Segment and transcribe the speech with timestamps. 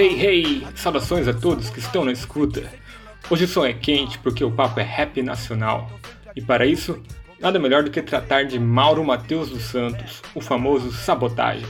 [0.00, 0.66] Hey, hey!
[0.76, 2.64] Saudações a todos que estão na escuta.
[3.28, 5.90] Hoje o som é quente porque o papo é rap nacional.
[6.34, 7.02] E para isso,
[7.38, 11.68] nada melhor do que tratar de Mauro Mateus dos Santos, o famoso Sabotagem.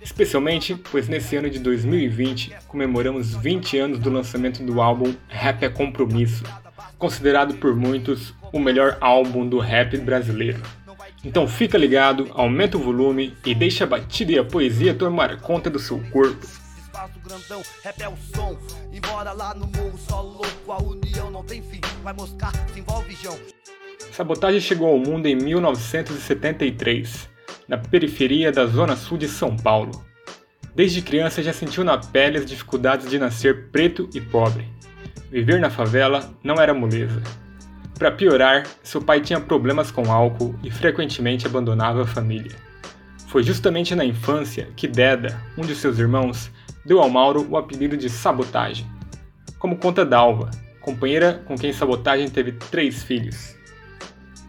[0.00, 5.68] Especialmente pois nesse ano de 2020 comemoramos 20 anos do lançamento do álbum Rap é
[5.68, 6.44] Compromisso,
[6.96, 10.62] considerado por muitos o melhor álbum do rap brasileiro.
[11.24, 15.68] Então fica ligado, aumenta o volume e deixa a batida e a poesia tomar conta
[15.68, 16.61] do seu corpo.
[17.32, 18.58] Grandão, rap é o som.
[18.92, 21.80] Embora lá no morro só louco, a união não tem fim.
[22.02, 23.38] Vai moscar, se envolve João.
[24.12, 27.30] Sabotagem chegou ao mundo em 1973,
[27.66, 30.04] na periferia da zona sul de São Paulo.
[30.74, 34.68] Desde criança já sentiu na pele as dificuldades de nascer preto e pobre.
[35.30, 37.22] Viver na favela não era moleza.
[37.98, 42.54] Para piorar, seu pai tinha problemas com álcool e frequentemente abandonava a família.
[43.28, 46.50] Foi justamente na infância que Deda, um de seus irmãos,
[46.84, 48.86] deu ao Mauro o apelido de Sabotagem.
[49.58, 53.56] Como conta Dalva, companheira com quem Sabotagem teve três filhos.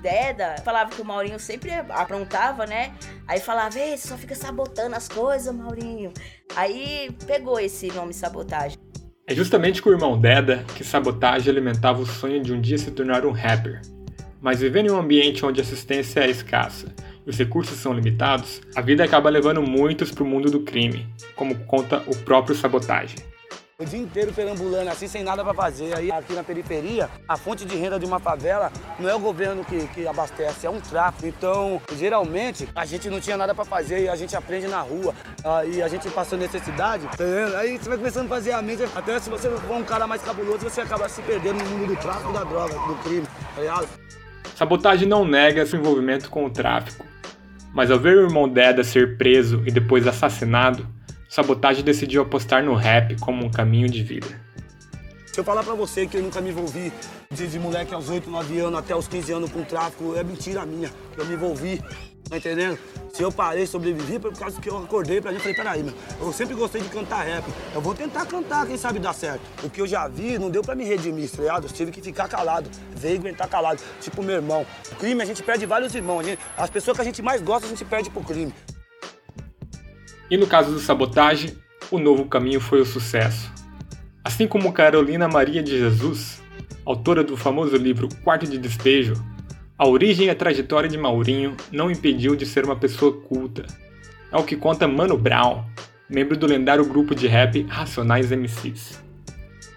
[0.02, 2.94] Deda falava que o Maurinho sempre aprontava, né?
[3.26, 6.12] Aí falava, ei, você só fica sabotando as coisas, Maurinho.
[6.56, 8.78] Aí pegou esse nome sabotagem.
[9.26, 12.92] É justamente com o irmão Deda que Sabotagem alimentava o sonho de um dia se
[12.92, 13.82] tornar um rapper.
[14.42, 16.94] Mas vivendo em um ambiente onde a assistência é escassa
[17.26, 21.08] e os recursos são limitados, a vida acaba levando muitos para o mundo do crime,
[21.36, 23.18] como conta o próprio Sabotagem.
[23.80, 25.98] O dia inteiro perambulando assim, sem nada para fazer.
[25.98, 29.66] Aí aqui na periferia, a fonte de renda de uma favela não é o governo
[29.66, 31.26] que, que abastece, é um tráfico.
[31.26, 35.16] Então, geralmente, a gente não tinha nada para fazer e a gente aprende na rua.
[35.44, 37.56] Uh, e a gente passou necessidade, tá vendo?
[37.56, 38.84] Aí você vai começando a fazer a mente.
[38.96, 41.96] Até se você for um cara mais cabuloso, você acaba se perdendo no mundo do
[41.96, 43.88] tráfico, da droga, do crime, tá ligado?
[44.56, 47.13] Sabotagem não nega seu envolvimento com o tráfico.
[47.74, 50.88] Mas ao ver o irmão Deda ser preso e depois assassinado,
[51.28, 54.28] Sabotagem decidiu apostar no rap como um caminho de vida.
[55.26, 56.94] Se eu falar pra você que eu nunca me envolvi
[57.32, 60.64] de, de moleque aos 8, 9 anos até os 15 anos com tráfico, é mentira
[60.64, 60.92] minha.
[61.18, 61.82] Eu me envolvi,
[62.30, 62.78] tá entendendo?
[63.14, 65.94] Se eu parei, sobrevivi, por causa que eu acordei pra mim e falei, peraí, meu,
[66.20, 67.44] eu sempre gostei de cantar rap.
[67.74, 69.42] Eu vou tentar cantar, quem sabe dar certo.
[69.64, 71.68] O que eu já vi não deu pra me redimir, tá ligado?
[71.68, 73.82] Eu tive que ficar calado, veio aguentar calado.
[74.02, 74.66] Tipo meu irmão.
[74.92, 76.26] O crime, a gente perde vários irmãos.
[76.26, 78.54] Gente, as pessoas que a gente mais gosta, a gente perde pro crime.
[80.30, 81.56] E no caso do sabotagem,
[81.92, 83.52] o novo caminho foi o sucesso.
[84.24, 86.42] Assim como Carolina Maria de Jesus,
[86.84, 89.14] autora do famoso livro Quarto de Despejo,
[89.78, 93.66] a origem e a trajetória de Maurinho não impediu de ser uma pessoa culta.
[94.32, 95.64] É o que conta Mano Brown,
[96.08, 99.02] membro do lendário grupo de rap Racionais MCs.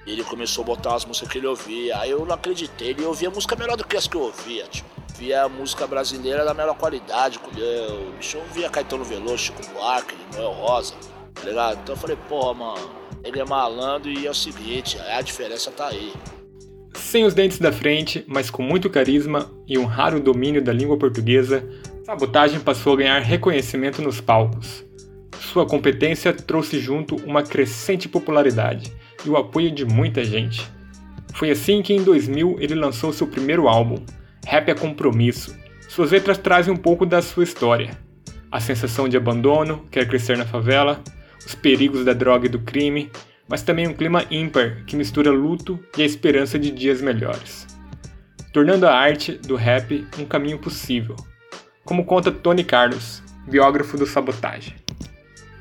[0.07, 3.31] Ele começou a botar as músicas que ele ouvia, aí eu não acreditei, ele ouvia
[3.31, 4.89] música melhor do que as que eu ouvia, tipo.
[5.19, 10.95] Via música brasileira da melhor qualidade, o bicho ouvia Caetano Veloso, Chico Buarque, Noel Rosa,
[11.35, 11.81] tá ligado?
[11.83, 12.91] Então eu falei, porra, mano,
[13.25, 16.13] ele é malandro e é o seguinte, a diferença tá aí.
[16.97, 20.99] Sem os dentes da frente, mas com muito carisma e um raro domínio da língua
[20.99, 21.65] portuguesa,
[22.05, 24.85] Sabotagem passou a ganhar reconhecimento nos palcos.
[25.41, 28.93] Sua competência trouxe junto uma crescente popularidade
[29.25, 30.67] e o apoio de muita gente.
[31.35, 34.03] Foi assim que em 2000 ele lançou seu primeiro álbum,
[34.47, 35.57] Rap é Compromisso.
[35.89, 37.99] Suas letras trazem um pouco da sua história.
[38.51, 41.03] A sensação de abandono, quer crescer na favela,
[41.45, 43.11] os perigos da droga e do crime,
[43.49, 47.67] mas também um clima ímpar que mistura luto e a esperança de dias melhores,
[48.53, 51.17] tornando a arte do rap um caminho possível,
[51.85, 54.75] como conta Tony Carlos, biógrafo do Sabotagem.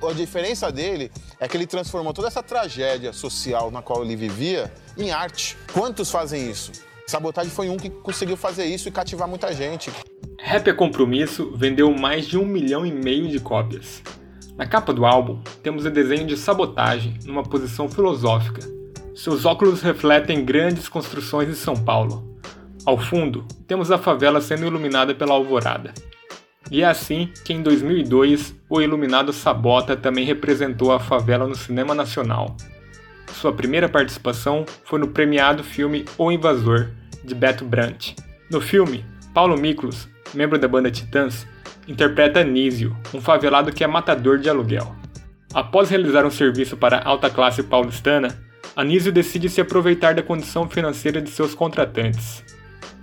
[0.02, 4.72] A diferença dele é que ele transformou toda essa tragédia social na qual ele vivia
[4.98, 5.58] em arte.
[5.74, 6.72] Quantos fazem isso?
[7.08, 9.92] Sabotagem foi um que conseguiu fazer isso e cativar muita gente.
[10.40, 14.04] Rap é Compromisso vendeu mais de um milhão e meio de cópias,
[14.58, 18.62] na capa do álbum, temos o desenho de sabotagem numa posição filosófica.
[19.14, 22.38] Seus óculos refletem grandes construções de São Paulo.
[22.86, 25.94] Ao fundo, temos a favela sendo iluminada pela alvorada.
[26.72, 31.94] E é assim que em 2002 o iluminado Sabota também representou a favela no cinema
[31.94, 32.56] nacional.
[33.34, 36.92] Sua primeira participação foi no premiado filme O Invasor,
[37.24, 38.14] de Beto Brant.
[38.50, 39.04] No filme,
[39.34, 41.46] Paulo Miklos, membro da banda Titãs,
[41.88, 44.96] interpreta Nísio, um favelado que é matador de aluguel.
[45.54, 48.38] Após realizar um serviço para a alta classe paulistana,
[48.76, 52.44] Anísio decide se aproveitar da condição financeira de seus contratantes.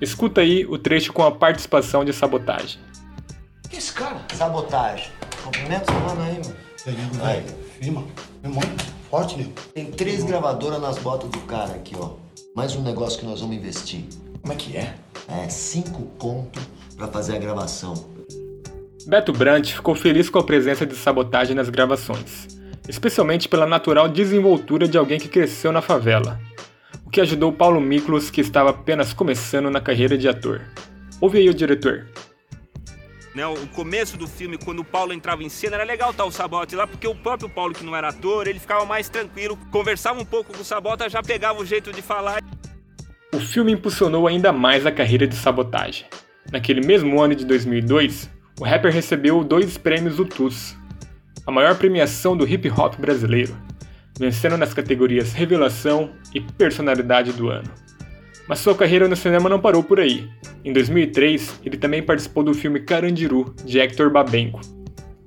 [0.01, 2.79] Escuta aí o trecho com a participação de sabotagem.
[3.71, 4.21] Que esse cara?
[4.35, 5.11] Sabotagem.
[5.43, 7.25] Cumprimento esse mano aí, mano.
[7.25, 7.47] Aí,
[7.81, 8.05] firma.
[8.45, 8.63] Irmão,
[9.09, 9.49] forte, né?
[9.73, 12.17] Tem três gravadoras nas botas do cara aqui, ó.
[12.55, 14.05] Mais um negócio que nós vamos investir.
[14.41, 14.95] Como é que é?
[15.29, 16.61] É, cinco conto
[16.97, 17.95] pra fazer a gravação.
[19.07, 24.89] Beto Brandt ficou feliz com a presença de sabotagem nas gravações especialmente pela natural desenvoltura
[24.89, 26.41] de alguém que cresceu na favela,
[27.07, 30.61] o que ajudou Paulo Miklos, que estava apenas começando na carreira de ator.
[31.21, 32.07] Ouve aí o diretor.
[33.35, 36.31] Né, o começo do filme, quando o Paulo entrava em cena, era legal estar o
[36.31, 40.21] Sabota lá, porque o próprio Paulo, que não era ator, ele ficava mais tranquilo, conversava
[40.21, 42.43] um pouco com o Sabota, já pegava o jeito de falar.
[43.33, 46.05] O filme impulsionou ainda mais a carreira de sabotagem.
[46.51, 48.29] Naquele mesmo ano de 2002,
[48.61, 50.77] o rapper recebeu dois prêmios UTUS,
[51.47, 53.57] a maior premiação do hip hop brasileiro,
[54.19, 57.71] vencendo nas categorias Revelação e Personalidade do Ano.
[58.47, 60.29] Mas sua carreira no cinema não parou por aí.
[60.65, 64.61] Em 2003, ele também participou do filme Carandiru, de Hector Babenco.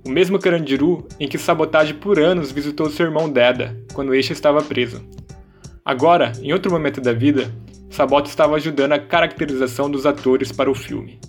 [0.06, 4.62] O mesmo Carandiru em que Sabotagem por anos visitou seu irmão Deda, quando este estava
[4.62, 5.04] preso.
[5.84, 7.52] Agora, em outro momento da vida,
[7.90, 11.20] Sabota estava ajudando a caracterização dos atores para o filme.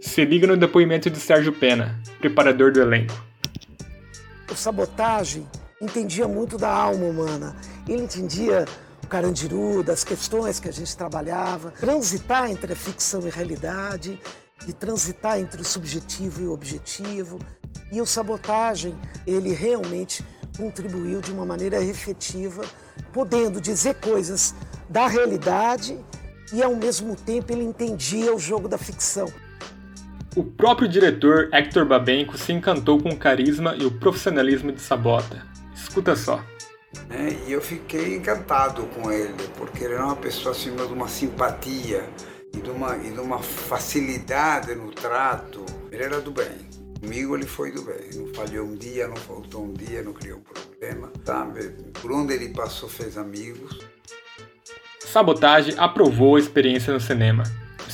[0.00, 3.14] Se liga no depoimento de Sérgio Pena, preparador do elenco.
[4.48, 5.44] O Sabotagem
[5.80, 7.56] entendia muito da alma humana.
[7.86, 8.64] Ele entendia
[9.02, 14.20] o Carandiru, das questões que a gente trabalhava, transitar entre a ficção e a realidade,
[14.68, 17.40] e transitar entre o subjetivo e o objetivo.
[17.90, 18.96] E o Sabotagem,
[19.26, 20.24] ele realmente
[20.56, 22.64] contribuiu de uma maneira efetiva,
[23.12, 24.54] podendo dizer coisas
[24.88, 25.98] da realidade
[26.52, 29.28] e ao mesmo tempo ele entendia o jogo da ficção.
[30.36, 35.46] O próprio diretor Hector Babenco se encantou com o carisma e o profissionalismo de Sabota.
[35.74, 36.44] Escuta só.
[37.10, 41.08] É, e eu fiquei encantado com ele, porque ele era uma pessoa assim, de uma
[41.08, 42.04] simpatia
[42.54, 45.64] e de uma, e de uma facilidade no trato.
[45.90, 46.68] Ele era do bem.
[47.00, 48.10] Comigo ele foi do bem.
[48.14, 51.70] Não falhou um dia, não faltou um dia, não criou um problema, sabe?
[52.00, 53.78] Por onde ele passou, fez amigos.
[55.00, 57.44] Sabotage aprovou a experiência no cinema,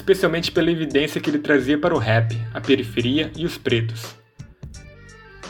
[0.04, 4.14] especialmente pela evidência que ele trazia para o rap, a periferia e os pretos.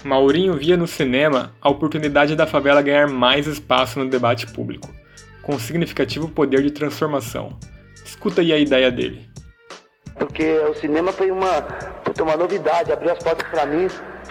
[0.05, 4.95] Maurinho via no cinema a oportunidade da favela ganhar mais espaço no debate público,
[5.43, 7.59] com significativo poder de transformação.
[8.05, 9.29] Escuta aí a ideia dele.
[10.17, 11.67] Porque o cinema foi uma,
[12.21, 13.89] uma novidade, abriu as portas para mim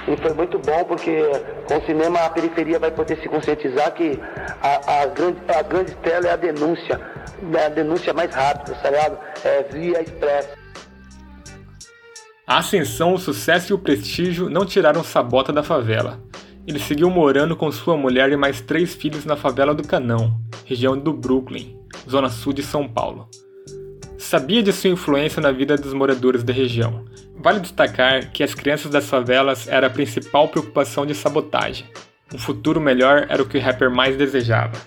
[0.08, 1.22] e foi muito bom porque
[1.68, 4.18] com o cinema a periferia vai poder se conscientizar que
[4.62, 6.98] a, a, grande, a grande tela é a denúncia,
[7.54, 9.18] é a denúncia mais rápida, tá ligado?
[9.44, 10.50] É via expresso.
[12.46, 16.20] A ascensão, o sucesso e o prestígio não tiraram Sabota da favela.
[16.68, 20.98] Ele seguiu morando com sua mulher e mais três filhos na favela do Canão, região
[20.98, 21.78] do Brooklyn,
[22.10, 23.30] zona sul de São Paulo.
[24.18, 27.04] Sabia de sua influência na vida dos moradores da região
[27.44, 31.86] Vale destacar que as crianças das favelas era a principal preocupação de sabotagem.
[32.34, 34.80] Um futuro melhor era o que o rapper mais desejava.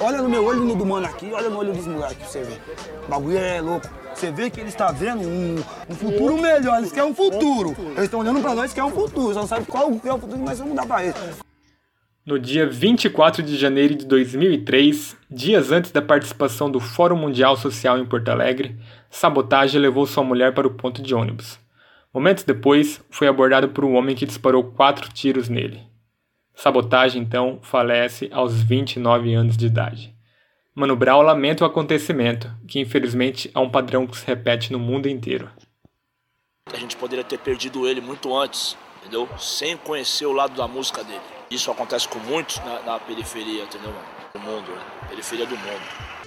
[0.00, 2.42] Olha no meu olho no do mano aqui, olha no olho dos moleques pra você
[2.44, 2.60] ver.
[3.04, 3.88] O bagulho é louco.
[4.14, 5.56] Você vê que eles estão tá vendo um,
[5.90, 7.74] um, futuro melhor, eles querem um futuro.
[7.90, 10.18] Eles estão olhando pra nós que é um futuro, só não sabe qual é o
[10.18, 11.16] futuro nós vamos dar pra eles.
[12.24, 17.98] No dia 24 de janeiro de 2003, dias antes da participação do Fórum Mundial Social
[17.98, 18.76] em Porto Alegre,
[19.10, 21.58] Sabotage levou sua mulher para o ponto de ônibus.
[22.14, 25.87] Momentos depois, foi abordado por um homem que disparou quatro tiros nele.
[26.58, 30.12] Sabotage, então, falece aos 29 anos de idade.
[30.74, 35.08] Mano Brown lamenta o acontecimento, que infelizmente é um padrão que se repete no mundo
[35.08, 35.48] inteiro.
[36.72, 39.28] A gente poderia ter perdido ele muito antes, entendeu?
[39.38, 41.20] Sem conhecer o lado da música dele.
[41.48, 43.94] Isso acontece com muitos na, na periferia, entendeu?
[44.34, 44.82] Do mundo, né?
[45.08, 46.18] periferia do mundo.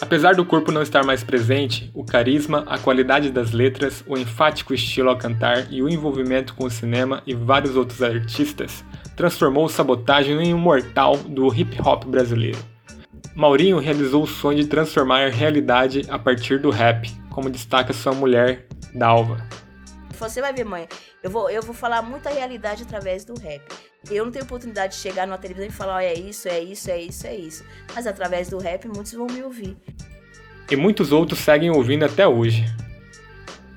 [0.00, 4.74] Apesar do corpo não estar mais presente, o carisma, a qualidade das letras, o enfático
[4.74, 8.84] estilo ao cantar e o envolvimento com o cinema e vários outros artistas
[9.20, 12.58] transformou o Sabotagem em um mortal do hip hop brasileiro.
[13.34, 18.14] Maurinho realizou o sonho de transformar a realidade a partir do rap, como destaca sua
[18.14, 19.46] mulher, Dalva.
[20.18, 20.88] Você vai ver, mãe,
[21.22, 23.60] eu vou, eu vou falar muita realidade através do rap.
[24.10, 26.90] Eu não tenho oportunidade de chegar numa televisão e falar, oh, é isso, é isso,
[26.90, 27.64] é isso, é isso.
[27.94, 29.76] Mas através do rap, muitos vão me ouvir.
[30.70, 32.64] E muitos outros seguem ouvindo até hoje.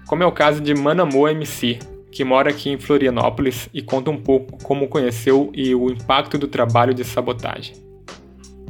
[0.07, 1.79] Como é o caso de Manamô MC,
[2.13, 6.47] que mora aqui em Florianópolis e conta um pouco como conheceu e o impacto do
[6.47, 7.75] trabalho de sabotagem.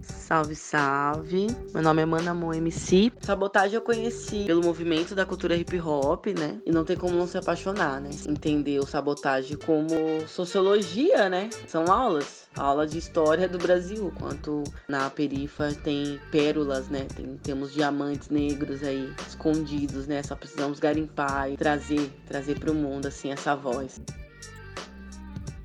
[0.04, 1.48] Salve, salve.
[1.74, 3.12] Meu nome é Manamon MC.
[3.22, 6.62] Sabotagem eu conheci pelo movimento da cultura hip hop, né?
[6.66, 8.10] E não tem como não se apaixonar, né?
[8.28, 11.50] Entender o sabotagem como sociologia, né?
[11.68, 12.44] São aulas.
[12.56, 17.08] Aula de história do Brasil, quanto na perifa tem pérolas, né?
[17.16, 20.22] Tem, temos diamantes negros aí escondidos, né?
[20.22, 24.00] Só precisamos garimpar e trazer, trazer para o mundo assim essa voz.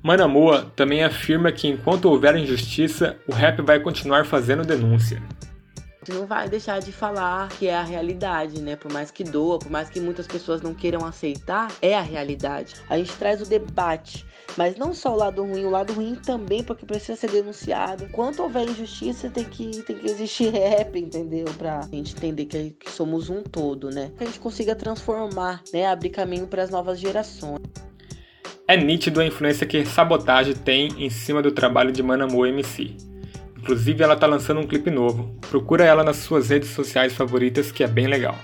[0.01, 5.21] Manamoa também afirma que enquanto houver injustiça, o rap vai continuar fazendo denúncia.
[6.07, 8.77] não vai deixar de falar que é a realidade, né?
[8.77, 12.75] Por mais que doa, por mais que muitas pessoas não queiram aceitar, é a realidade.
[12.89, 14.25] A gente traz o debate,
[14.57, 18.05] mas não só o lado ruim, o lado ruim também, porque precisa ser denunciado.
[18.05, 21.45] Enquanto houver injustiça, tem que, tem que existir rap, entendeu?
[21.57, 24.11] Pra gente entender que, que somos um todo, né?
[24.17, 25.87] Que a gente consiga transformar, né?
[25.87, 27.88] Abrir caminho para as novas gerações.
[28.69, 32.95] É nítido a influência que Sabotagem tem em cima do trabalho de Manamô MC.
[33.57, 35.35] Inclusive, ela tá lançando um clipe novo.
[35.49, 38.35] Procura ela nas suas redes sociais favoritas, que é bem legal.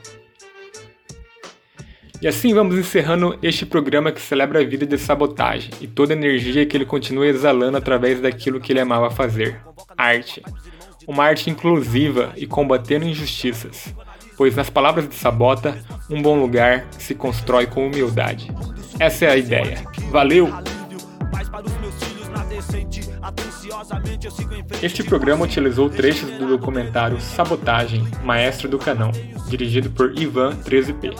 [2.19, 6.17] E assim vamos encerrando este programa que celebra a vida de sabotagem e toda a
[6.17, 9.61] energia que ele continua exalando através daquilo que ele amava fazer:
[9.95, 10.41] arte.
[11.07, 13.93] Uma arte inclusiva e combatendo injustiças,
[14.35, 15.77] pois, nas palavras de Sabota,
[16.09, 18.49] um bom lugar se constrói com humildade.
[18.99, 19.94] Essa é a ideia.
[20.15, 20.47] Valeu!
[24.81, 29.11] Este programa utilizou trechos do documentário Sabotagem, Maestro do Canão,
[29.49, 31.13] dirigido por Ivan 13P.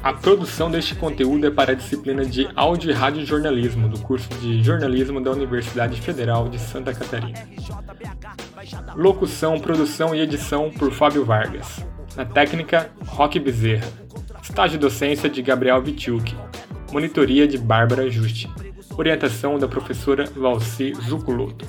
[0.00, 4.28] A produção deste conteúdo é para a disciplina de Áudio e Rádio Jornalismo do curso
[4.34, 7.48] de Jornalismo da Universidade Federal de Santa Catarina.
[8.94, 11.84] Locução, produção e edição por Fábio Vargas.
[12.14, 13.88] Na técnica, Roque Bezerra.
[14.40, 16.32] Estágio docência de Gabriel Vitiuk.
[16.92, 18.48] Monitoria de Bárbara Juste.
[18.96, 21.64] Orientação da professora Valci Zuculoto.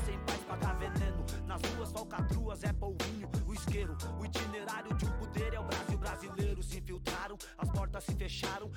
[8.21, 8.69] fecharam,